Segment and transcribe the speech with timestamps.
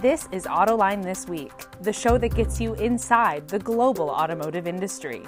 [0.00, 5.20] This is Autoline This Week, the show that gets you inside the global automotive industry.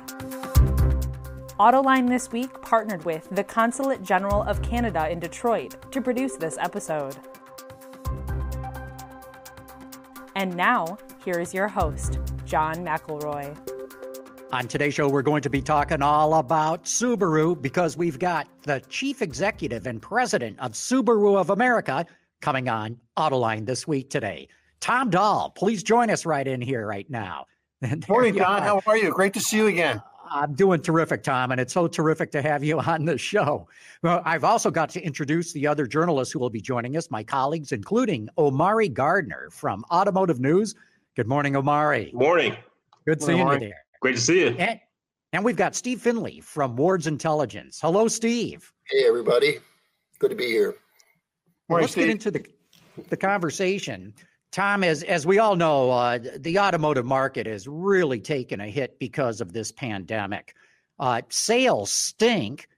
[1.60, 6.57] Autoline This Week partnered with the Consulate General of Canada in Detroit to produce this
[6.58, 7.19] episode.
[10.37, 13.54] And now, here is your host, John McElroy.
[14.54, 18.80] On today's show, we're going to be talking all about Subaru because we've got the
[18.89, 22.07] chief executive and president of Subaru of America
[22.41, 24.48] coming on Autoline this week today.
[24.82, 27.46] Tom Doll, please join us right in here right now.
[28.09, 28.62] Morning, Don.
[28.62, 29.12] How are you?
[29.12, 29.98] Great to see you again.
[29.98, 33.68] Uh, I'm doing terrific, Tom, and it's so terrific to have you on the show.
[34.02, 37.22] Well, I've also got to introduce the other journalists who will be joining us, my
[37.22, 40.74] colleagues, including Omari Gardner from Automotive News.
[41.14, 42.10] Good morning, Omari.
[42.12, 42.56] Morning.
[43.06, 43.55] Good morning, seeing Omari.
[43.55, 43.84] you there.
[44.00, 44.48] Great to see you.
[44.58, 44.80] And,
[45.33, 47.78] and we've got Steve Finlay from Ward's Intelligence.
[47.80, 48.72] Hello, Steve.
[48.91, 49.58] Hey, everybody.
[50.19, 50.74] Good to be here.
[51.69, 52.06] Morning, Let's Steve.
[52.06, 52.44] get into the
[53.08, 54.12] the conversation.
[54.52, 58.98] Tom, as as we all know, uh, the automotive market has really taken a hit
[58.98, 60.55] because of this pandemic.
[60.98, 62.69] Uh, sales stink,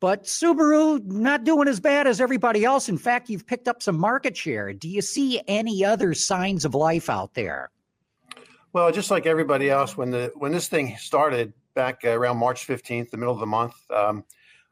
[0.00, 2.88] but Subaru not doing as bad as everybody else.
[2.88, 4.72] In fact, you've picked up some market share.
[4.72, 7.70] Do you see any other signs of life out there?
[8.72, 13.12] Well, just like everybody else, when the when this thing started back around March fifteenth,
[13.12, 14.24] the middle of the month, um,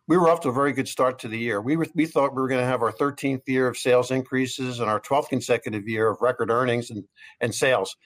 [0.09, 1.61] we were off to a very good start to the year.
[1.61, 4.81] We were, we thought we were going to have our thirteenth year of sales increases
[4.81, 7.05] and our twelfth consecutive year of record earnings and
[7.41, 7.97] and sales.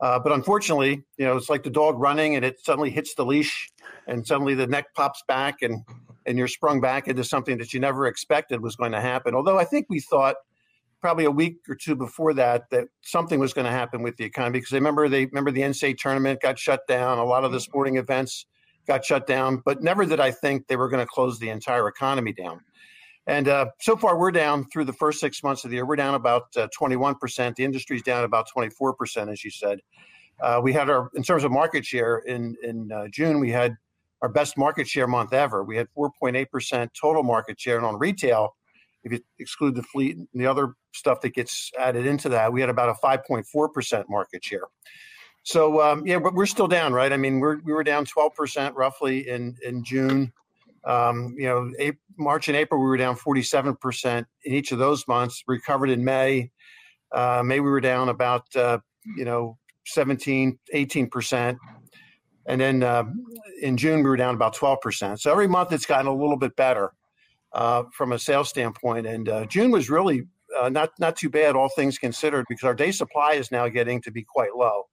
[0.00, 3.24] Uh, but unfortunately, you know, it's like the dog running, and it suddenly hits the
[3.24, 3.70] leash,
[4.08, 5.82] and suddenly the neck pops back, and
[6.26, 9.34] and you're sprung back into something that you never expected was going to happen.
[9.34, 10.36] Although I think we thought
[11.00, 14.24] probably a week or two before that that something was going to happen with the
[14.24, 17.52] economy because I remember they remember the NCAA tournament got shut down, a lot of
[17.52, 18.46] the sporting events
[18.86, 21.88] got shut down, but never did I think they were going to close the entire
[21.88, 22.60] economy down.
[23.26, 25.86] And uh, so far, we're down through the first six months of the year.
[25.86, 27.54] We're down about uh, 21%.
[27.54, 29.78] The industry's down about 24%, as you said.
[30.40, 33.76] Uh, we had our, in terms of market share, in in uh, June, we had
[34.22, 35.62] our best market share month ever.
[35.62, 38.56] We had 4.8% total market share, and on retail,
[39.04, 42.60] if you exclude the fleet and the other stuff that gets added into that, we
[42.60, 44.64] had about a 5.4% market share.
[45.44, 47.12] So um, yeah, but we're still down, right?
[47.12, 50.32] I mean, we're we were down 12% roughly in in June.
[50.84, 55.06] Um, you know, April, March and April we were down 47% in each of those
[55.06, 55.42] months.
[55.46, 56.50] Recovered in May.
[57.12, 58.78] Uh, May we were down about uh,
[59.16, 61.58] you know 17, 18%.
[62.46, 63.04] And then uh,
[63.60, 65.20] in June we were down about 12%.
[65.20, 66.92] So every month it's gotten a little bit better
[67.52, 69.06] uh, from a sales standpoint.
[69.06, 70.24] And uh, June was really
[70.60, 74.00] uh, not not too bad, all things considered, because our day supply is now getting
[74.02, 74.84] to be quite low.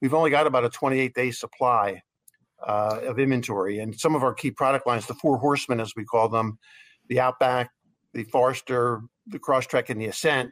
[0.00, 2.02] We've only got about a 28 day supply
[2.66, 6.04] uh, of inventory, and some of our key product lines, the four horsemen as we
[6.04, 6.58] call them,
[7.08, 7.70] the Outback,
[8.14, 10.50] the Forester, the Crosstrek, and the Ascent,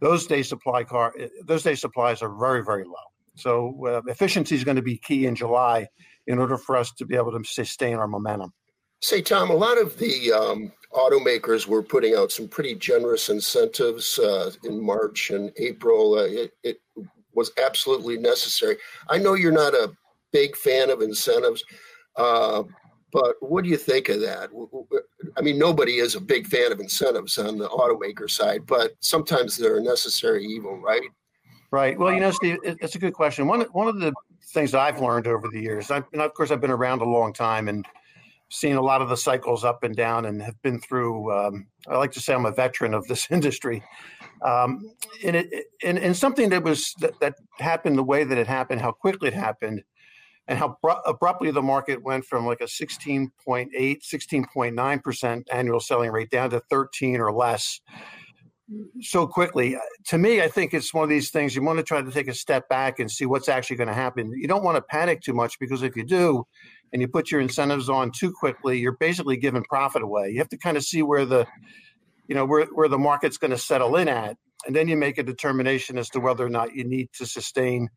[0.00, 1.14] those day supply car
[1.44, 2.94] those day supplies are very very low.
[3.36, 5.86] So uh, efficiency is going to be key in July
[6.26, 8.52] in order for us to be able to sustain our momentum.
[9.00, 14.18] Say, Tom, a lot of the um, automakers were putting out some pretty generous incentives
[14.18, 16.14] uh, in March and April.
[16.14, 16.76] Uh, it, it
[17.34, 18.76] was absolutely necessary.
[19.08, 19.92] I know you're not a
[20.32, 21.62] big fan of incentives,
[22.16, 22.62] uh,
[23.12, 24.50] but what do you think of that?
[25.36, 29.56] I mean, nobody is a big fan of incentives on the automaker side, but sometimes
[29.56, 31.02] they're a necessary evil, right?
[31.70, 31.98] Right.
[31.98, 33.46] Well, you know, Steve, it's a good question.
[33.46, 34.12] One one of the
[34.52, 37.06] things that I've learned over the years, I, and of course, I've been around a
[37.06, 37.86] long time and
[38.52, 41.32] seen a lot of the cycles up and down, and have been through.
[41.32, 43.82] Um, I like to say I'm a veteran of this industry.
[44.42, 44.92] Um,
[45.24, 48.80] and it and, and something that was that, that happened the way that it happened,
[48.80, 49.82] how quickly it happened,
[50.46, 53.30] and how abru- abruptly the market went from like a 16.8,
[53.72, 57.80] 16.9 percent annual selling rate down to 13 or less
[59.00, 59.76] so quickly.
[60.08, 62.28] To me, I think it's one of these things you want to try to take
[62.28, 64.32] a step back and see what's actually going to happen.
[64.34, 66.46] You don't want to panic too much because if you do,
[66.92, 70.30] and you put your incentives on too quickly, you're basically giving profit away.
[70.30, 71.46] You have to kind of see where the,
[72.28, 74.36] you know, where where the market's going to settle in at,
[74.66, 77.88] and then you make a determination as to whether or not you need to sustain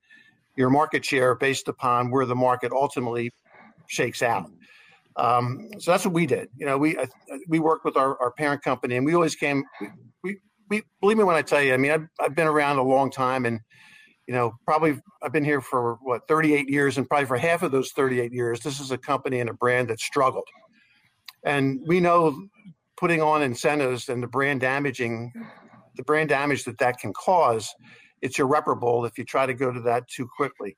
[0.55, 3.31] your market share based upon where the market ultimately
[3.87, 4.49] shakes out.
[5.17, 6.49] Um, so that's what we did.
[6.57, 6.97] You know, we
[7.47, 9.63] we worked with our, our parent company, and we always came.
[10.23, 10.37] We,
[10.69, 11.73] we believe me when I tell you.
[11.73, 13.59] I mean, I've, I've been around a long time, and
[14.27, 17.71] you know, probably I've been here for what 38 years, and probably for half of
[17.71, 20.47] those 38 years, this is a company and a brand that struggled.
[21.43, 22.47] And we know
[22.97, 25.31] putting on incentives and the brand damaging,
[25.95, 27.73] the brand damage that that can cause,
[28.21, 30.75] it's irreparable if you try to go to that too quickly.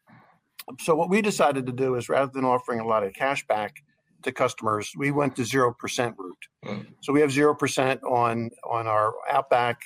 [0.81, 3.75] So what we decided to do is rather than offering a lot of cash back
[4.23, 6.47] to customers, we went to zero percent route.
[6.65, 6.87] Mm.
[7.01, 9.79] So we have zero percent on on our Outback,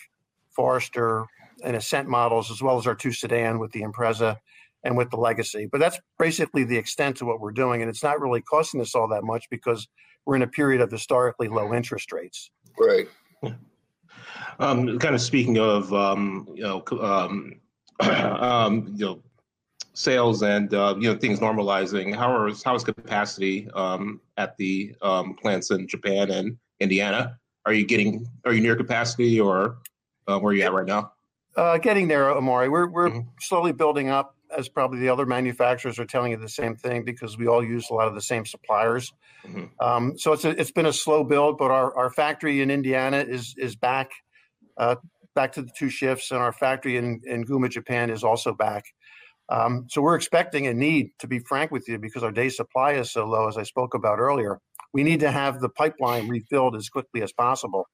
[0.56, 1.25] Forester,
[1.63, 4.38] and Ascent models, as well as our two sedan with the Impreza
[4.84, 5.68] and with the Legacy.
[5.72, 8.96] But that's basically the extent to what we're doing, and it's not really costing us
[8.96, 9.88] all that much because
[10.25, 12.52] we're in a period of historically low interest rates.
[12.78, 13.08] Right.
[14.60, 17.60] Um, kind of speaking of um, you know um,
[18.00, 19.24] um, you know
[19.94, 24.96] sales and uh, you know things normalizing, how is how is capacity um, at the
[25.02, 27.38] um, plants in Japan and Indiana?
[27.66, 29.78] Are you getting are you near capacity or
[30.28, 31.12] uh, where are you at right now?
[31.56, 32.69] Uh, getting there, Omari.
[32.69, 33.30] We're we're mm-hmm.
[33.39, 37.38] slowly building up, as probably the other manufacturers are telling you the same thing because
[37.38, 39.12] we all use a lot of the same suppliers.
[39.45, 39.65] Mm-hmm.
[39.86, 43.18] Um, so it's a, it's been a slow build, but our, our factory in Indiana
[43.18, 44.12] is is back
[44.77, 44.95] uh,
[45.36, 48.86] back to the two shifts, and our factory in in Gunma, Japan, is also back.
[49.50, 52.94] Um, so we're expecting a need, to be frank with you, because our day supply
[52.94, 54.62] is so low, as I spoke about earlier.
[54.94, 57.88] We need to have the pipeline refilled as quickly as possible.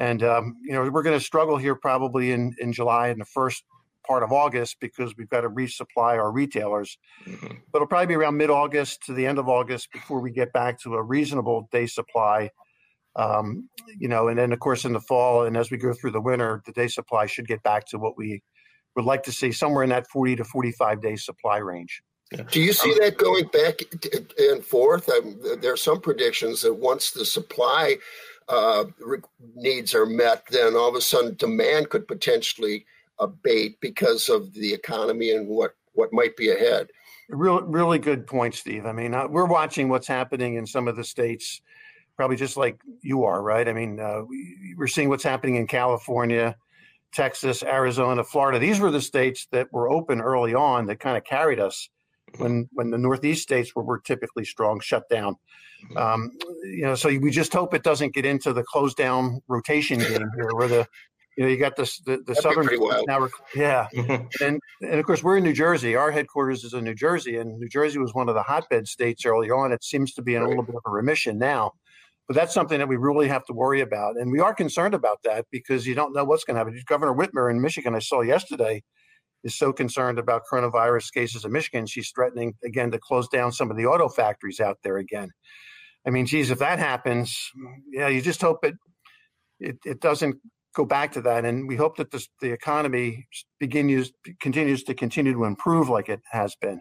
[0.00, 3.26] And um, you know we're going to struggle here probably in in July and the
[3.26, 3.64] first
[4.06, 6.96] part of August because we've got to resupply our retailers.
[7.26, 7.54] Mm-hmm.
[7.70, 10.52] But it'll probably be around mid August to the end of August before we get
[10.54, 12.50] back to a reasonable day supply.
[13.14, 13.68] Um,
[13.98, 16.20] you know, and then of course in the fall and as we go through the
[16.20, 18.42] winter, the day supply should get back to what we
[18.96, 22.02] would like to see somewhere in that 40 to 45 day supply range.
[22.52, 23.80] Do you see that going back
[24.38, 25.08] and forth?
[25.08, 27.96] Um, there are some predictions that once the supply
[28.50, 28.84] uh,
[29.54, 32.84] needs are met, then all of a sudden demand could potentially
[33.18, 36.88] abate because of the economy and what, what might be ahead.
[37.28, 38.86] Real, really good point, Steve.
[38.86, 41.60] I mean, uh, we're watching what's happening in some of the states,
[42.16, 43.68] probably just like you are, right?
[43.68, 46.56] I mean, uh, we, we're seeing what's happening in California,
[47.12, 48.58] Texas, Arizona, Florida.
[48.58, 51.88] These were the states that were open early on that kind of carried us
[52.38, 55.36] when when the Northeast states where we're typically strong shut down.
[55.90, 55.96] Mm-hmm.
[55.96, 56.30] Um,
[56.64, 60.30] you know, so we just hope it doesn't get into the close down rotation game
[60.36, 60.86] here, where the
[61.36, 62.68] you know you got this the, the southern
[63.06, 64.44] now, yeah, mm-hmm.
[64.44, 65.96] and and of course we're in New Jersey.
[65.96, 69.24] Our headquarters is in New Jersey, and New Jersey was one of the hotbed states
[69.24, 69.72] early on.
[69.72, 71.72] It seems to be in a little bit of a remission now.
[72.30, 74.16] But that's something that we really have to worry about.
[74.16, 76.80] And we are concerned about that because you don't know what's going to happen.
[76.86, 78.84] Governor Whitmer in Michigan, I saw yesterday,
[79.44, 83.70] is so concerned about coronavirus cases in Michigan, she's threatening again to close down some
[83.70, 85.30] of the auto factories out there again.
[86.06, 87.38] I mean, geez, if that happens,
[87.90, 88.74] yeah, you just hope it
[89.58, 90.36] it, it doesn't
[90.74, 93.26] go back to that, and we hope that this, the economy
[93.60, 96.80] continues continues to continue to improve like it has been.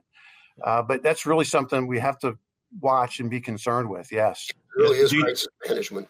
[0.63, 2.37] Uh, but that's really something we have to
[2.81, 4.11] watch and be concerned with.
[4.11, 6.07] Yes, it really is crisis management.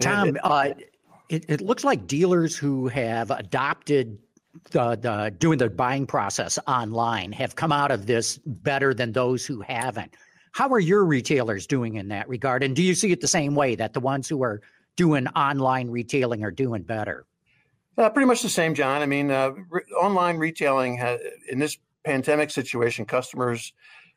[0.00, 0.70] Tom, uh,
[1.28, 4.18] it, it looks like dealers who have adopted
[4.70, 9.46] the, the doing the buying process online have come out of this better than those
[9.46, 10.14] who haven't.
[10.52, 12.62] How are your retailers doing in that regard?
[12.62, 14.60] And do you see it the same way that the ones who are
[14.96, 17.26] doing online retailing are doing better?
[17.96, 19.02] Uh, pretty much the same, John.
[19.02, 23.72] I mean, uh, re- online retailing has, in this pandemic situation, customers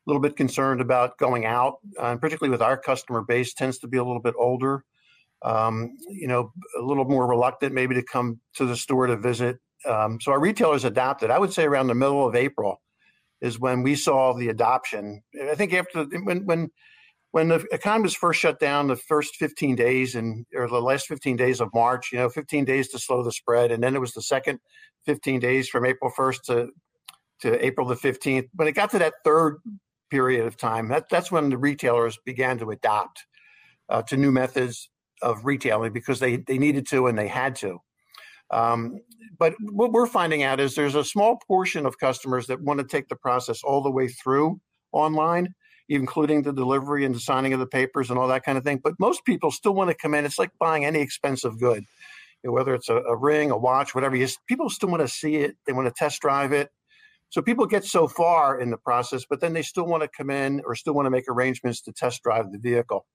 [0.06, 3.80] a little bit concerned about going out, uh, and particularly with our customer base, tends
[3.80, 4.84] to be a little bit older.
[5.44, 9.60] Um, you know, a little more reluctant maybe to come to the store to visit
[9.86, 11.32] um, so our retailers adopted.
[11.32, 12.82] I would say around the middle of April
[13.42, 15.24] is when we saw the adoption.
[15.50, 16.70] I think after when when
[17.32, 21.08] when the economy was first shut down, the first 15 days and or the last
[21.08, 24.00] 15 days of March, you know, 15 days to slow the spread, and then it
[24.00, 24.60] was the second
[25.06, 26.70] 15 days from April 1st to
[27.42, 28.48] to April the 15th.
[28.54, 29.58] When it got to that third
[30.12, 33.26] period of time, that, that's when the retailers began to adopt
[33.90, 34.90] uh, to new methods
[35.24, 37.80] of retailing because they they needed to and they had to.
[38.52, 39.00] Um,
[39.40, 42.86] but what we're finding out is there's a small portion of customers that want to
[42.86, 44.60] take the process all the way through
[44.92, 45.56] online,
[45.90, 48.80] including the delivery and the signing of the papers and all that kind of thing.
[48.84, 50.26] But most people still want to come in.
[50.26, 51.84] It's like buying any expensive good,
[52.44, 54.16] you know, whether it's a, a, ring, a watch, whatever.
[54.16, 55.56] You, people still want to see it.
[55.66, 56.70] They want to test drive it.
[57.30, 60.30] So people get so far in the process, but then they still want to come
[60.30, 63.06] in or still want to make arrangements to test drive the vehicle.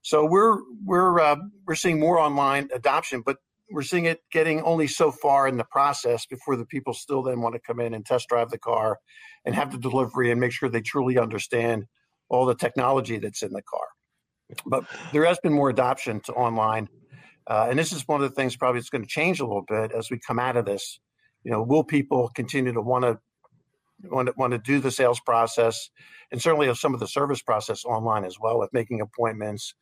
[0.00, 1.36] So we're we're uh,
[1.66, 3.36] we're seeing more online adoption, but
[3.72, 7.40] we're seeing it getting only so far in the process before the people still then
[7.40, 8.98] want to come in and test drive the car
[9.44, 11.86] and have the delivery and make sure they truly understand
[12.28, 13.86] all the technology that's in the car.
[14.66, 16.88] But there has been more adoption to online.
[17.46, 19.64] Uh, and this is one of the things probably that's going to change a little
[19.66, 21.00] bit as we come out of this.
[21.44, 23.18] You know, will people continue to want to
[24.04, 25.90] want to, want to do the sales process
[26.30, 29.74] and certainly have some of the service process online as well with making appointments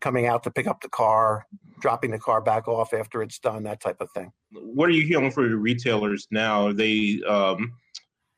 [0.00, 1.46] coming out to pick up the car,
[1.80, 4.32] dropping the car back off after it's done, that type of thing.
[4.52, 6.68] What are you hearing from your retailers now?
[6.68, 7.72] Are they um,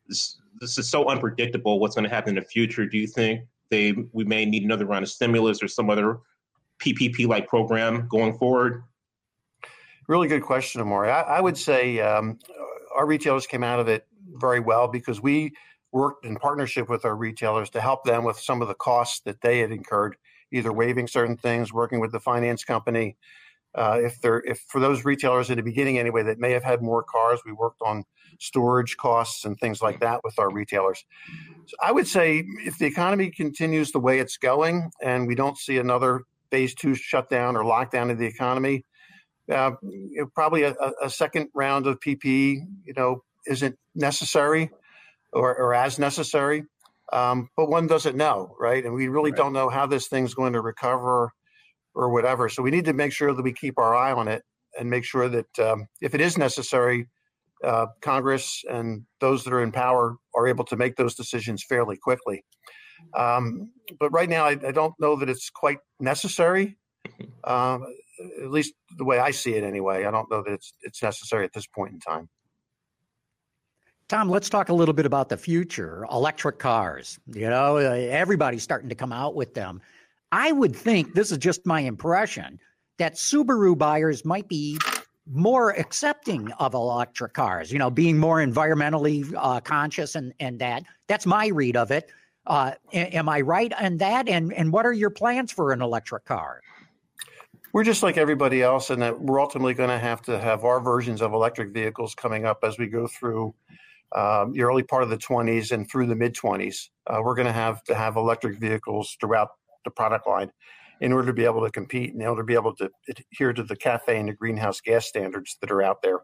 [0.06, 1.78] this, this is so unpredictable.
[1.78, 2.86] What's going to happen in the future?
[2.86, 6.18] Do you think they we may need another round of stimulus or some other
[6.82, 8.82] PPP like program going forward?
[10.08, 11.10] Really good question, Omari.
[11.10, 12.38] I, I would say um,
[12.96, 15.52] our retailers came out of it very well because we
[15.92, 19.40] worked in partnership with our retailers to help them with some of the costs that
[19.40, 20.16] they had incurred,
[20.52, 23.16] either waiving certain things, working with the finance company.
[23.72, 26.82] Uh, if they're if for those retailers in the beginning anyway that may have had
[26.82, 28.04] more cars, we worked on
[28.40, 31.04] storage costs and things like that with our retailers.
[31.66, 35.56] So I would say if the economy continues the way it's going and we don't
[35.56, 38.84] see another phase two shutdown or lockdown of the economy,
[39.50, 39.72] uh,
[40.34, 44.70] probably a, a, second round of PPE, you know, isn't necessary
[45.32, 46.64] or, or as necessary.
[47.12, 48.84] Um, but one doesn't know, right?
[48.84, 49.38] And we really right.
[49.38, 51.32] don't know how this thing's going to recover
[51.94, 52.48] or whatever.
[52.48, 54.42] So we need to make sure that we keep our eye on it
[54.78, 57.08] and make sure that um, if it is necessary,
[57.64, 61.96] uh, Congress and those that are in power are able to make those decisions fairly
[61.96, 62.44] quickly.
[63.14, 66.76] Um, but right now, I, I, don't know that it's quite necessary.
[67.44, 67.78] Uh,
[68.42, 70.04] at least the way I see it, anyway.
[70.04, 72.28] I don't know that it's it's necessary at this point in time.
[74.10, 76.04] Tom, let's talk a little bit about the future.
[76.10, 77.20] Electric cars.
[77.32, 79.80] You know, uh, everybody's starting to come out with them.
[80.32, 82.58] I would think this is just my impression
[82.98, 84.78] that Subaru buyers might be
[85.30, 87.70] more accepting of electric cars.
[87.70, 90.82] You know, being more environmentally uh, conscious and and that.
[91.06, 92.10] That's my read of it.
[92.48, 94.28] Uh, am I right on that?
[94.28, 96.62] And and what are your plans for an electric car?
[97.72, 100.80] We're just like everybody else, and that we're ultimately going to have to have our
[100.80, 103.54] versions of electric vehicles coming up as we go through
[104.12, 106.88] um, the early part of the 20s and through the mid 20s.
[107.06, 109.50] Uh, we're going to have to have electric vehicles throughout
[109.84, 110.50] the product line
[111.00, 113.52] in order to be able to compete and in order to be able to adhere
[113.52, 116.20] to the CAFE and the greenhouse gas standards that are out there.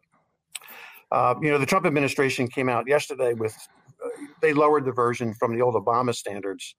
[1.11, 3.57] Uh, you know, the Trump administration came out yesterday with
[4.05, 4.09] uh,
[4.43, 6.75] they lowered the version from the old Obama standards.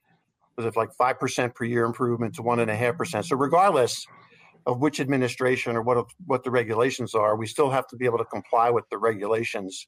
[0.57, 3.25] Was it like five percent per year improvement to one and a half percent?
[3.25, 4.05] So regardless
[4.65, 8.17] of which administration or what what the regulations are, we still have to be able
[8.17, 9.87] to comply with the regulations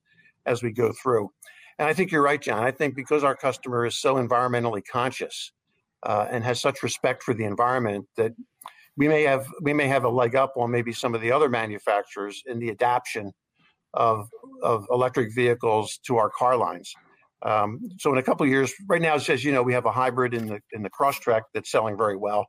[0.49, 1.29] as we go through.
[1.77, 2.63] And I think you're right, John.
[2.63, 5.53] I think because our customer is so environmentally conscious
[6.03, 8.33] uh, and has such respect for the environment that
[8.97, 11.47] we may have we may have a leg up on maybe some of the other
[11.47, 13.31] manufacturers in the adaptation
[13.93, 14.27] of
[14.61, 16.93] of electric vehicles to our car lines.
[17.43, 19.91] Um, so in a couple of years, right now, as you know, we have a
[19.91, 22.47] hybrid in the in the Crosstrek that's selling very well.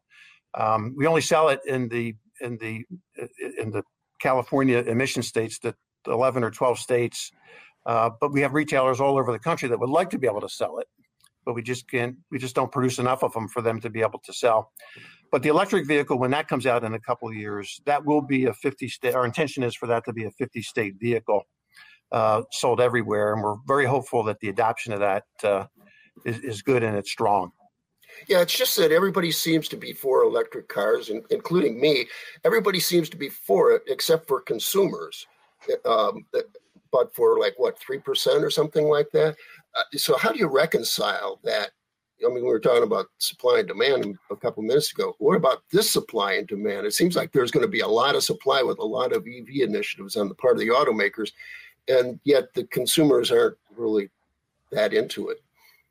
[0.59, 2.85] Um, we only sell it in the in the
[3.59, 3.85] in the
[4.21, 5.75] California emission states, the
[6.07, 7.31] 11 or 12 states,
[7.87, 10.41] uh, but we have retailers all over the country that would like to be able
[10.41, 10.87] to sell it,
[11.45, 12.17] but we just can't.
[12.31, 14.73] We just don't produce enough of them for them to be able to sell.
[15.31, 18.21] But the electric vehicle, when that comes out in a couple of years, that will
[18.21, 19.15] be a 50 state.
[19.15, 21.45] Our intention is for that to be a 50 state vehicle
[22.13, 25.67] uh, sold everywhere, and we're very hopeful that the adoption of that uh,
[26.25, 27.53] is, is good and it's strong.
[28.29, 32.07] Yeah, it's just that everybody seems to be for electric cars, including me.
[32.45, 35.27] Everybody seems to be for it, except for consumers.
[35.85, 36.27] Um,
[36.93, 39.37] but for like what three percent or something like that.
[39.75, 41.71] Uh, so how do you reconcile that?
[42.25, 45.15] I mean, we were talking about supply and demand a couple minutes ago.
[45.19, 46.87] What about this supply and demand?
[46.87, 49.27] It seems like there's going to be a lot of supply with a lot of
[49.27, 51.33] EV initiatives on the part of the automakers,
[51.89, 54.11] and yet the consumers aren't really
[54.71, 55.39] that into it.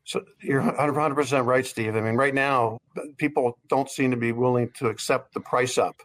[0.03, 1.95] So you're 100% right, Steve.
[1.95, 2.79] I mean, right now,
[3.17, 6.01] people don't seem to be willing to accept the price up,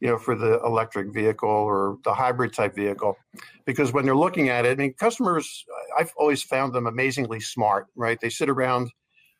[0.00, 3.16] you know, for the electric vehicle or the hybrid type vehicle,
[3.64, 5.64] because when they're looking at it, I mean, customers,
[5.98, 8.18] I've always found them amazingly smart, right?
[8.20, 8.90] They sit around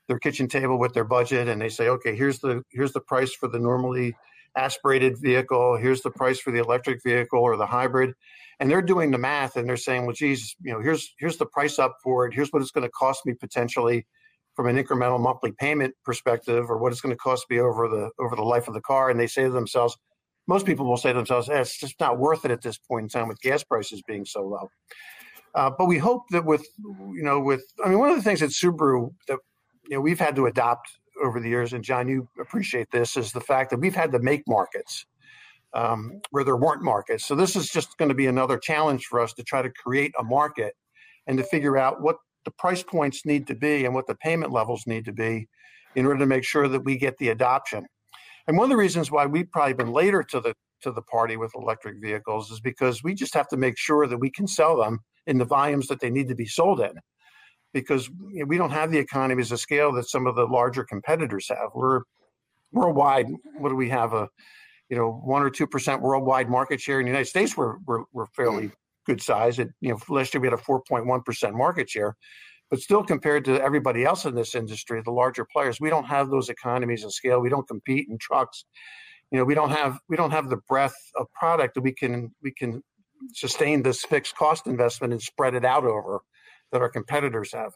[0.09, 3.35] their kitchen table with their budget and they say, okay, here's the here's the price
[3.35, 4.15] for the normally
[4.57, 8.15] aspirated vehicle, here's the price for the electric vehicle or the hybrid,
[8.59, 11.47] and they're doing the math and they're saying, well, geez, you know, here's here's the
[11.47, 12.35] price up for it.
[12.35, 14.07] Here's what it's going to cost me potentially
[14.55, 18.11] from an incremental monthly payment perspective, or what it's going to cost me over the
[18.19, 19.11] over the life of the car.
[19.11, 19.99] And they say to themselves,
[20.47, 23.05] most people will say to themselves, eh, it's just not worth it at this point
[23.05, 24.71] in time with gas prices being so low.
[25.55, 28.41] Uh, but we hope that with you know with I mean one of the things
[28.41, 29.39] that Subaru that
[29.89, 30.89] you know we've had to adopt
[31.23, 34.19] over the years, and John, you appreciate this, is the fact that we've had to
[34.19, 35.07] make markets
[35.73, 37.25] um, where there weren't markets.
[37.25, 40.13] So this is just going to be another challenge for us to try to create
[40.19, 40.75] a market
[41.27, 44.53] and to figure out what the price points need to be and what the payment
[44.53, 45.49] levels need to be
[45.95, 47.87] in order to make sure that we get the adoption.
[48.47, 51.37] And one of the reasons why we've probably been later to the to the party
[51.37, 54.77] with electric vehicles is because we just have to make sure that we can sell
[54.77, 56.93] them in the volumes that they need to be sold in.
[57.73, 58.09] Because
[58.47, 61.71] we don't have the economies of scale that some of the larger competitors have.
[61.75, 62.03] We're
[62.73, 63.27] worldwide.
[63.59, 64.13] What do we have?
[64.13, 64.29] A
[64.89, 68.05] you know, one or two percent worldwide market share in the United States, we're we're,
[68.13, 68.73] we're fairly hmm.
[69.05, 69.59] good size.
[69.59, 72.17] It, you know, last year we had a 4.1 percent market share,
[72.71, 76.31] but still compared to everybody else in this industry, the larger players, we don't have
[76.31, 77.41] those economies of scale.
[77.41, 78.65] We don't compete in trucks.
[79.31, 82.33] You know, we don't have we don't have the breadth of product that we can
[82.43, 82.83] we can
[83.33, 86.21] sustain this fixed cost investment and spread it out over
[86.73, 87.73] that our competitors have.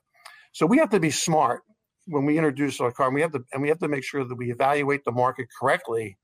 [0.52, 1.62] So we have to be smart
[2.06, 3.06] when we introduce our car.
[3.06, 5.48] And we have to and we have to make sure that we evaluate the market
[5.58, 6.18] correctly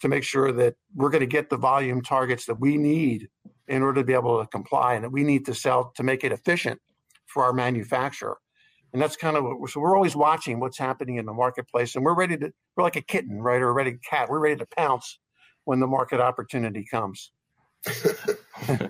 [0.00, 3.28] to make sure that we're going to get the volume targets that we need
[3.66, 6.22] in order to be able to comply and that we need to sell to make
[6.22, 6.80] it efficient
[7.26, 8.38] for our manufacturer.
[8.92, 12.04] And that's kind of what so we're always watching what's happening in the marketplace and
[12.04, 13.60] we're ready to we're like a kitten, right?
[13.60, 14.28] Or a ready cat.
[14.30, 15.18] We're ready to pounce
[15.64, 17.30] when the market opportunity comes.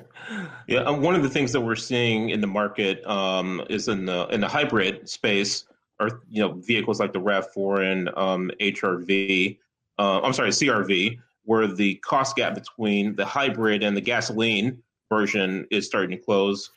[0.66, 4.26] yeah, one of the things that we're seeing in the market um, is in the
[4.28, 5.64] in the hybrid space,
[6.00, 9.58] or you know, vehicles like the Rav4 and um, HRV.
[9.98, 15.66] Uh, I'm sorry, CRV, where the cost gap between the hybrid and the gasoline version
[15.70, 16.70] is starting to close.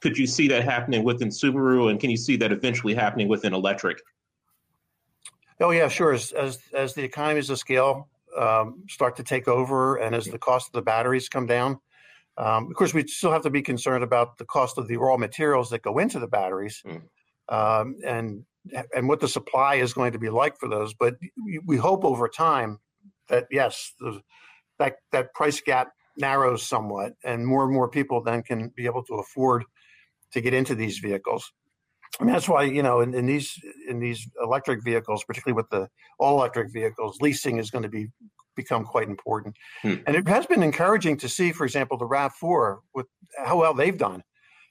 [0.00, 3.52] Could you see that happening within Subaru, and can you see that eventually happening within
[3.52, 3.98] electric?
[5.60, 6.12] Oh yeah, sure.
[6.12, 10.38] As as, as the economies of scale um, start to take over, and as the
[10.38, 11.80] cost of the batteries come down,
[12.36, 15.16] um, of course we still have to be concerned about the cost of the raw
[15.16, 17.02] materials that go into the batteries, mm.
[17.48, 18.44] um, and
[18.94, 20.94] and what the supply is going to be like for those.
[20.94, 21.16] But
[21.66, 22.78] we hope over time
[23.28, 24.20] that yes, the,
[24.78, 29.02] that that price gap narrows somewhat, and more and more people then can be able
[29.04, 29.64] to afford
[30.32, 31.52] to get into these vehicles.
[32.20, 35.88] Mean, that's why you know in, in these in these electric vehicles, particularly with the
[36.18, 38.08] all electric vehicles, leasing is going to be
[38.56, 39.54] become quite important.
[39.82, 39.94] Hmm.
[40.06, 43.06] And it has been encouraging to see, for example, the Rav Four with
[43.36, 44.22] how well they've done.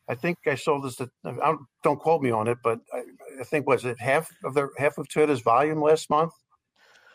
[0.10, 0.96] I think I saw this.
[0.96, 3.04] Don't, don't quote me on it, but I,
[3.42, 6.34] I think was it half of the half of Toyota's volume last month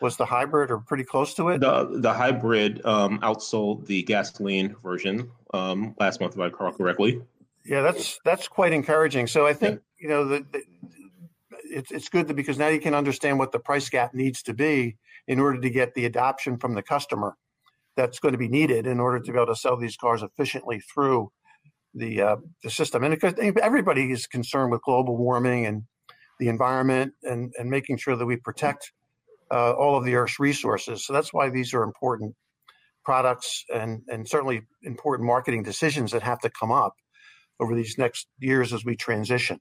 [0.01, 1.59] was the hybrid or pretty close to it.
[1.59, 7.21] The the hybrid um, outsold the gasoline version um, last month, if I recall correctly.
[7.65, 9.27] Yeah, that's that's quite encouraging.
[9.27, 10.03] So I think yeah.
[10.03, 10.63] you know the, the,
[11.63, 14.97] it's it's good because now you can understand what the price gap needs to be
[15.27, 17.37] in order to get the adoption from the customer
[17.95, 20.81] that's going to be needed in order to be able to sell these cars efficiently
[20.93, 21.31] through
[21.93, 23.03] the uh, the system.
[23.03, 25.83] And because everybody is concerned with global warming and
[26.39, 28.91] the environment and and making sure that we protect
[29.51, 31.05] uh, all of the Earth's resources.
[31.05, 32.35] So that's why these are important
[33.05, 36.93] products and and certainly important marketing decisions that have to come up
[37.63, 39.59] over these next years as we transition.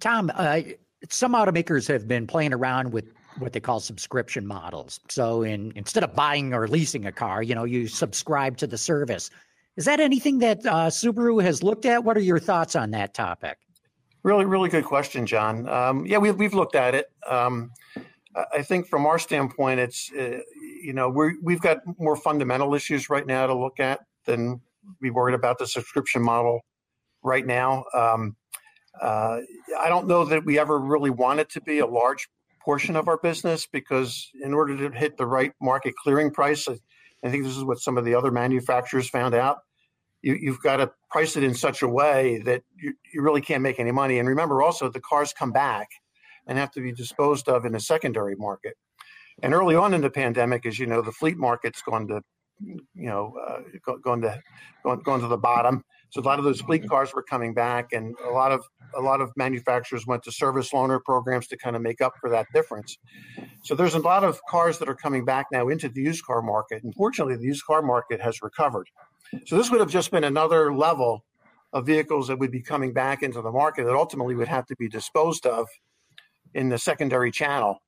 [0.00, 0.60] Tom, uh,
[1.08, 4.98] some automakers have been playing around with what they call subscription models.
[5.08, 8.78] So, in instead of buying or leasing a car, you know, you subscribe to the
[8.78, 9.30] service.
[9.76, 12.02] Is that anything that uh, Subaru has looked at?
[12.04, 13.56] What are your thoughts on that topic?
[14.22, 15.68] Really, really good question, John.
[15.68, 17.06] Um, yeah, we've we've looked at it.
[17.28, 17.70] Um,
[18.52, 20.40] I think from our standpoint, it's uh,
[20.82, 24.60] you know we we've got more fundamental issues right now to look at than
[25.00, 26.60] be worried about the subscription model
[27.22, 27.84] right now.
[27.94, 28.36] Um,
[29.00, 29.40] uh,
[29.78, 32.28] I don't know that we ever really want it to be a large
[32.60, 36.76] portion of our business because in order to hit the right market clearing price, I,
[37.24, 39.58] I think this is what some of the other manufacturers found out.
[40.22, 43.62] You, have got to price it in such a way that you, you really can't
[43.62, 44.18] make any money.
[44.18, 45.88] And remember also, the cars come back
[46.46, 48.76] and have to be disposed of in a secondary market.
[49.42, 52.22] And early on in the pandemic, as you know, the fleet market's gone to
[52.60, 53.60] you know, uh,
[54.02, 54.40] going to
[54.84, 55.84] going, going to the bottom.
[56.10, 58.64] So a lot of those fleet cars were coming back, and a lot of
[58.96, 62.30] a lot of manufacturers went to service loaner programs to kind of make up for
[62.30, 62.98] that difference.
[63.64, 66.42] So there's a lot of cars that are coming back now into the used car
[66.42, 66.82] market.
[66.82, 68.88] Unfortunately, the used car market has recovered.
[69.46, 71.24] So this would have just been another level
[71.72, 74.76] of vehicles that would be coming back into the market that ultimately would have to
[74.76, 75.68] be disposed of
[76.52, 77.78] in the secondary channel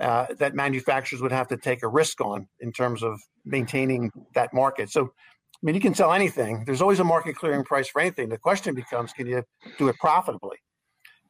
[0.00, 4.52] uh, that manufacturers would have to take a risk on in terms of maintaining that
[4.52, 4.90] market.
[4.90, 6.64] So, I mean, you can sell anything.
[6.64, 8.28] There's always a market clearing price for anything.
[8.28, 9.42] The question becomes, can you
[9.78, 10.58] do it profitably?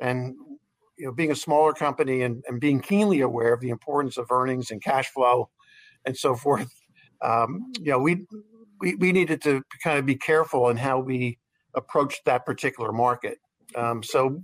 [0.01, 0.35] And
[0.97, 4.31] you know, being a smaller company and, and being keenly aware of the importance of
[4.31, 5.51] earnings and cash flow
[6.05, 6.73] and so forth,
[7.23, 8.27] um, you know, we,
[8.81, 11.39] we we needed to kind of be careful in how we
[11.75, 13.39] approached that particular market.
[13.75, 14.43] Um, so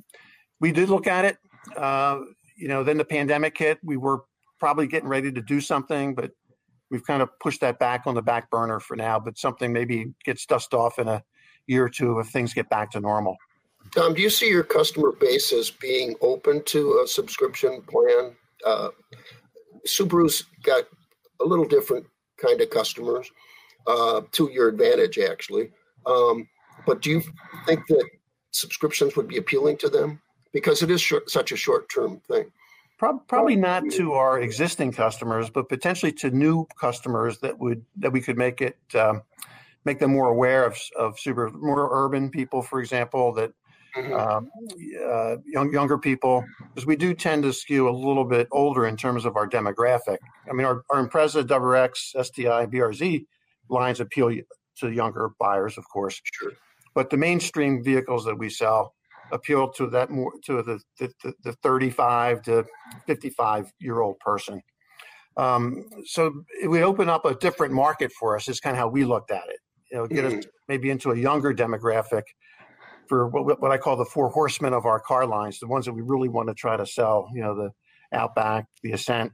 [0.60, 1.38] we did look at it.
[1.76, 2.20] Uh,
[2.60, 3.78] you know, then the pandemic hit.
[3.82, 4.24] We were
[4.58, 6.32] probably getting ready to do something, but
[6.90, 9.18] we've kind of pushed that back on the back burner for now.
[9.18, 11.22] But something maybe gets dust off in a
[11.66, 13.36] year or two if things get back to normal.
[13.94, 18.36] Tom, do you see your customer base as being open to a subscription plan?
[18.64, 18.90] Uh,
[19.88, 20.84] Subaru's got
[21.40, 23.30] a little different kind of customers
[23.86, 25.70] uh, to your advantage, actually.
[26.06, 26.46] Um,
[26.86, 27.22] but do you
[27.66, 28.08] think that
[28.50, 30.20] subscriptions would be appealing to them?
[30.52, 32.50] Because it is short, such a short term thing.
[32.98, 38.20] Probably not to our existing customers, but potentially to new customers that would that we
[38.20, 39.22] could make it um,
[39.86, 43.52] make them more aware of of super more urban people, for example, that
[43.96, 44.12] mm-hmm.
[44.12, 44.50] um,
[45.08, 48.96] uh, young, younger people, because we do tend to skew a little bit older in
[48.96, 50.18] terms of our demographic.
[50.48, 53.24] I mean, our, our Impreza, WRX, STI, BRZ,
[53.68, 54.30] lines appeal
[54.78, 56.20] to younger buyers, of course.
[56.24, 56.52] Sure.
[56.94, 58.94] But the mainstream vehicles that we sell
[59.32, 62.64] appeal to that more to the the, the 35 to
[63.06, 64.62] 55 year old person.
[65.36, 68.48] Um, so we open up a different market for us.
[68.48, 69.58] Is kind of how we looked at it.
[69.90, 70.38] You know, get mm-hmm.
[70.38, 72.22] us maybe into a younger demographic
[73.08, 75.92] for what, what I call the four horsemen of our car lines, the ones that
[75.92, 77.28] we really want to try to sell.
[77.34, 77.70] You know, the
[78.16, 79.32] Outback, the Ascent,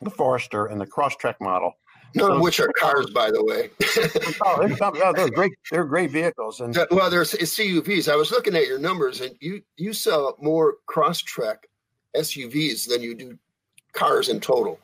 [0.00, 1.72] the Forester, and the Crosstrek model.
[2.14, 3.70] None so, of which are cars, by the way.
[4.44, 5.52] oh, they're, they're, great.
[5.70, 6.60] They're great vehicles.
[6.60, 8.10] And well, there's CUVs.
[8.10, 11.56] I was looking at your numbers, and you you sell more Crosstrek
[12.16, 13.38] SUVs than you do
[13.92, 14.78] cars in total.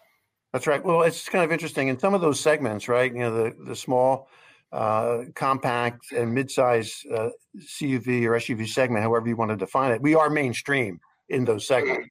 [0.53, 0.85] That's right.
[0.85, 3.13] Well, it's kind of interesting in some of those segments, right?
[3.13, 4.29] You know, the the small,
[4.73, 10.03] uh, compact, and midsize uh, CUV or SUV segment, however you want to define it.
[10.03, 12.09] We are mainstream in those segments.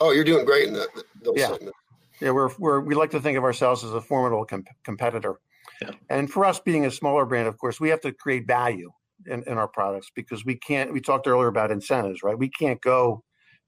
[0.00, 0.88] Oh, you're doing great in that,
[1.22, 1.48] those yeah.
[1.52, 1.78] segments.
[2.20, 4.46] Yeah, we're, we're we like to think of ourselves as a formidable
[4.84, 5.40] competitor.
[5.82, 5.90] Yeah.
[6.08, 8.90] And for us being a smaller brand, of course, we have to create value
[9.26, 10.92] in, in our products because we can't.
[10.92, 12.38] We talked earlier about incentives, right?
[12.38, 13.22] We can't go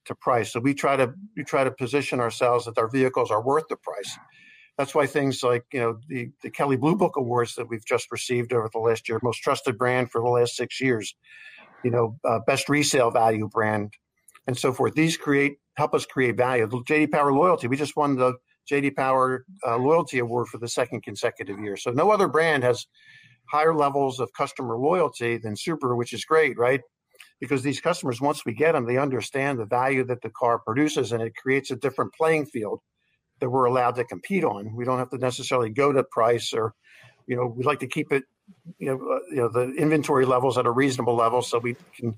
[0.07, 3.43] to price, so we try to we try to position ourselves that our vehicles are
[3.43, 4.19] worth the price.
[4.79, 8.11] That's why things like you know the the Kelley Blue Book awards that we've just
[8.11, 11.15] received over the last year, most trusted brand for the last six years,
[11.85, 13.93] you know, uh, best resale value brand,
[14.47, 14.95] and so forth.
[14.95, 16.67] These create help us create value.
[16.67, 18.35] JD Power Loyalty, we just won the
[18.71, 21.77] JD Power uh, Loyalty Award for the second consecutive year.
[21.77, 22.85] So no other brand has
[23.49, 26.81] higher levels of customer loyalty than Subaru, which is great, right?
[27.41, 31.13] Because these customers, once we get them, they understand the value that the car produces,
[31.13, 32.81] and it creates a different playing field
[33.41, 34.75] that we're allowed to compete on.
[34.75, 36.75] We don't have to necessarily go to price, or
[37.29, 38.25] you know, we like to keep it,
[38.79, 42.15] you know, uh, you know, the inventory levels at a reasonable level, so we can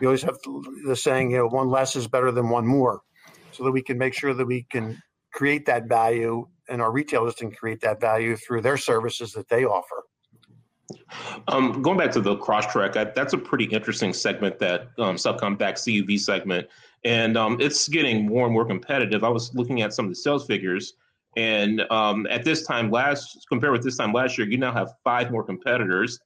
[0.00, 0.38] we always have
[0.86, 3.02] the saying, you know, one less is better than one more,
[3.52, 7.34] so that we can make sure that we can create that value and our retailers
[7.34, 10.04] can create that value through their services that they offer.
[11.48, 16.18] Um, going back to the Crosstrek, that's a pretty interesting segment, that um, subcompact CUV
[16.18, 16.68] segment,
[17.04, 19.24] and um, it's getting more and more competitive.
[19.24, 20.94] I was looking at some of the sales figures,
[21.36, 24.94] and um, at this time last, compared with this time last year, you now have
[25.02, 26.20] five more competitors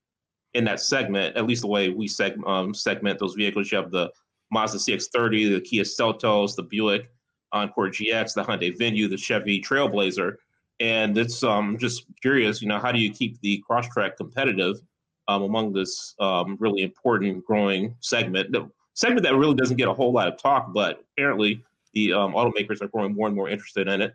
[0.54, 3.70] in that segment, at least the way we seg- um, segment those vehicles.
[3.70, 4.10] You have the
[4.50, 7.10] Mazda CX-30, the Kia Seltos, the Buick
[7.52, 10.36] Encore GX, the Hyundai Venue, the Chevy Trailblazer,
[10.80, 14.80] and it's um just curious, you know, how do you keep the Crosstrek competitive
[15.28, 19.94] um, among this um, really important growing segment, the segment that really doesn't get a
[19.94, 21.62] whole lot of talk, but apparently
[21.94, 24.14] the um, automakers are growing more and more interested in it.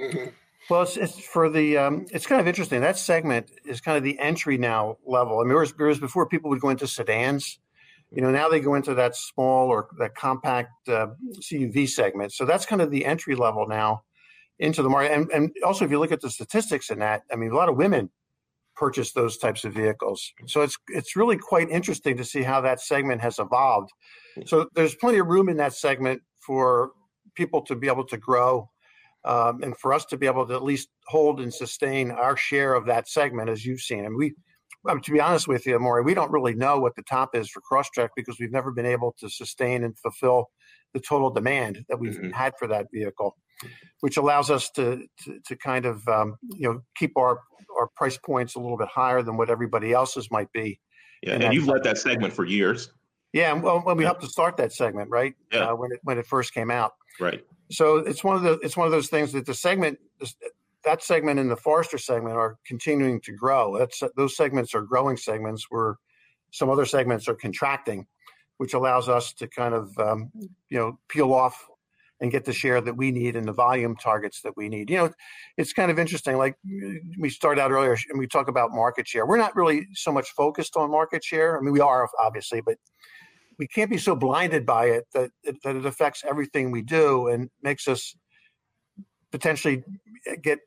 [0.00, 0.30] Mm-hmm.
[0.68, 2.80] Well, it's, it's for the um, it's kind of interesting.
[2.80, 5.38] That segment is kind of the entry now level.
[5.38, 7.58] I mean, whereas, whereas before people would go into sedans,
[8.10, 11.08] you know, now they go into that small or that compact uh,
[11.40, 12.32] CUV segment.
[12.32, 14.02] So that's kind of the entry level now
[14.58, 15.12] into the market.
[15.12, 17.68] And, and also, if you look at the statistics in that, I mean, a lot
[17.68, 18.10] of women
[18.74, 20.32] purchase those types of vehicles.
[20.46, 23.90] So it's it's really quite interesting to see how that segment has evolved.
[24.46, 26.90] So there's plenty of room in that segment for
[27.34, 28.68] people to be able to grow
[29.26, 32.74] um, and for us to be able to at least hold and sustain our share
[32.74, 34.04] of that segment, as you've seen.
[34.04, 34.34] And we,
[34.88, 37.50] um, to be honest with you, Maury, we don't really know what the top is
[37.50, 40.46] for Crosstrek because we've never been able to sustain and fulfill
[40.94, 42.30] the total demand that we've mm-hmm.
[42.30, 43.36] had for that vehicle,
[44.00, 47.40] which allows us to to, to kind of um, you know keep our
[47.78, 50.80] our price points a little bit higher than what everybody else's might be.
[51.22, 52.90] Yeah, and you've led that segment for years.
[53.32, 54.08] Yeah, well, when we yeah.
[54.08, 55.34] helped to start that segment, right?
[55.52, 55.70] Yeah.
[55.70, 56.92] Uh, when it when it first came out.
[57.20, 57.44] Right.
[57.70, 59.98] So it's one of the it's one of those things that the segment
[60.84, 63.76] that segment and the Forester segment are continuing to grow.
[63.78, 65.96] That's those segments are growing segments where
[66.52, 68.06] some other segments are contracting,
[68.58, 70.30] which allows us to kind of um,
[70.68, 71.66] you know peel off
[72.20, 74.88] and get the share that we need and the volume targets that we need.
[74.88, 75.10] You know,
[75.56, 76.36] it's kind of interesting.
[76.36, 76.56] Like
[77.18, 79.26] we started out earlier and we talk about market share.
[79.26, 81.58] We're not really so much focused on market share.
[81.58, 82.78] I mean, we are obviously, but
[83.58, 85.30] we can't be so blinded by it that
[85.64, 88.14] that it affects everything we do and makes us
[89.32, 89.82] potentially
[90.42, 90.58] get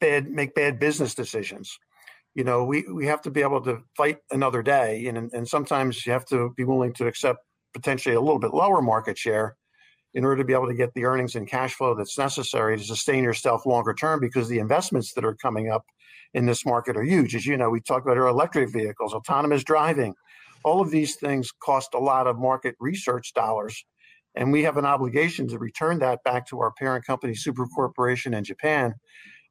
[0.00, 1.78] bad make bad business decisions.
[2.34, 6.04] You know we we have to be able to fight another day and and sometimes
[6.04, 7.40] you have to be willing to accept
[7.72, 9.56] potentially a little bit lower market share
[10.14, 12.84] in order to be able to get the earnings and cash flow that's necessary to
[12.84, 15.84] sustain yourself longer term because the investments that are coming up
[16.34, 17.34] in this market are huge.
[17.34, 20.14] As you know we talked about our electric vehicles autonomous driving
[20.64, 23.84] all of these things cost a lot of market research dollars,
[24.34, 28.34] and we have an obligation to return that back to our parent company, Subaru Corporation
[28.34, 28.94] in Japan,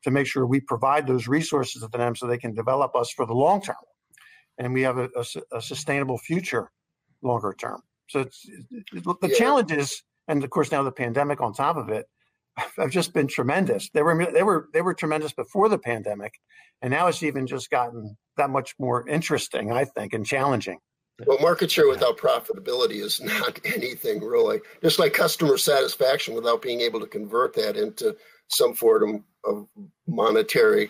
[0.04, 3.26] to make sure we provide those resources to them so they can develop us for
[3.26, 3.76] the long term,
[4.58, 6.72] and we have a, a, a sustainable future
[7.22, 7.82] longer term.
[8.10, 8.46] So it's,
[8.92, 9.36] the yeah.
[9.38, 12.06] challenge is, and of course now the pandemic on top of it,
[12.78, 13.90] have just been tremendous.
[13.94, 16.34] They were they were they were tremendous before the pandemic,
[16.82, 20.80] and now it's even just gotten that much more interesting, I think, and challenging.
[21.26, 24.62] Well, market share without profitability is not anything really.
[24.82, 28.16] Just like customer satisfaction without being able to convert that into
[28.48, 29.68] some form of
[30.08, 30.90] monetary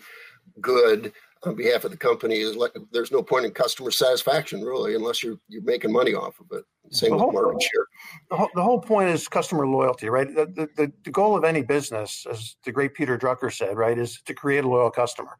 [0.61, 1.11] good
[1.45, 5.21] on behalf of the company is like there's no point in customer satisfaction really unless
[5.21, 6.63] you're you're making money off of it.
[6.91, 7.85] Same the with whole, market share.
[8.29, 10.27] The whole, the whole point is customer loyalty, right?
[10.33, 14.21] The, the, the goal of any business, as the great Peter Drucker said, right, is
[14.25, 15.37] to create a loyal customer.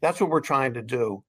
[0.00, 1.22] That's what we're trying to do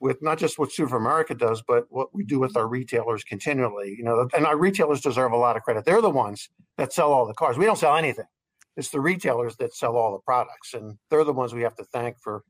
[0.00, 3.94] with not just what Subaru America does, but what we do with our retailers continually.
[3.96, 5.84] You know, and our retailers deserve a lot of credit.
[5.84, 7.56] They're the ones that sell all the cars.
[7.56, 8.26] We don't sell anything.
[8.76, 11.84] It's the retailers that sell all the products, and they're the ones we have to
[11.84, 12.42] thank for,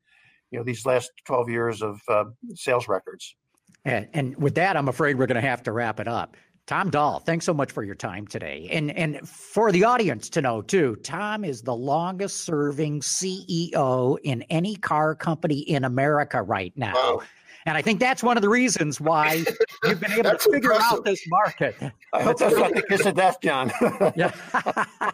[0.51, 3.37] you know, these last 12 years of uh, sales records.
[3.85, 6.37] And, and with that, I'm afraid we're going to have to wrap it up.
[6.67, 8.69] Tom Doll, thanks so much for your time today.
[8.73, 14.43] And and for the audience to know too, Tom is the longest serving CEO in
[14.51, 16.95] any car company in America right now.
[16.95, 17.23] Wow.
[17.67, 19.45] And I think that's one of the reasons why
[19.85, 20.99] you've been able to figure impressive.
[20.99, 21.75] out this market.
[22.13, 23.73] I hope that's not the kiss of death, John.
[24.17, 24.33] yeah.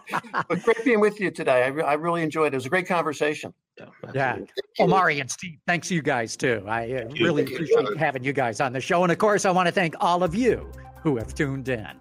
[0.49, 1.65] but great being with you today.
[1.65, 2.55] I, re- I really enjoyed it.
[2.55, 3.55] It was a great conversation.
[3.79, 3.87] Yeah.
[4.15, 4.39] yeah.
[4.81, 6.63] Omari and Steve, thanks you guys too.
[6.69, 9.03] I uh, really appreciate having you guys on the show.
[9.03, 10.71] And of course, I want to thank all of you
[11.03, 12.01] who have tuned in.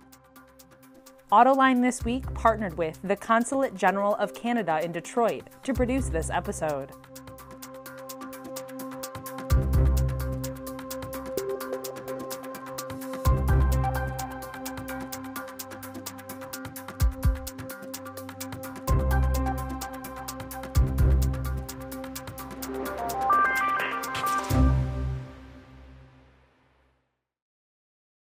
[1.32, 6.30] Autoline This Week partnered with the Consulate General of Canada in Detroit to produce this
[6.30, 6.92] episode.